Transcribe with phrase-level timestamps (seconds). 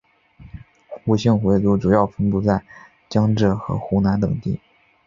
[1.05, 2.65] 伍姓回族主要分布在
[3.07, 4.59] 江浙和湖南等地。